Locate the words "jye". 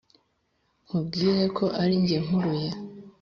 2.05-2.17